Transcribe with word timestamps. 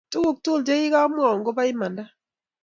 Tuguk 0.11 0.37
tugul 0.43 0.61
chegakimwaun 0.67 1.41
koba 1.45 1.63
imanda 1.71 2.03